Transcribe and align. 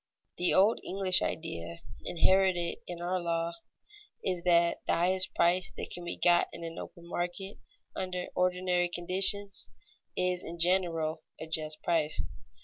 The 0.39 0.51
old 0.51 0.79
English 0.83 1.21
idea, 1.21 1.75
inherited 2.05 2.79
in 2.87 3.03
our 3.03 3.21
law, 3.21 3.51
is 4.23 4.41
that 4.45 4.79
the 4.87 4.95
highest 4.95 5.35
price 5.35 5.71
that 5.77 5.91
can 5.93 6.03
be 6.05 6.17
got 6.17 6.47
in 6.51 6.63
an 6.63 6.79
open 6.79 7.07
market, 7.07 7.59
under 7.95 8.25
ordinary 8.33 8.89
conditions, 8.89 9.69
is 10.17 10.41
in 10.41 10.57
general 10.57 11.21
a 11.39 11.45
just 11.45 11.83
price. 11.83 12.19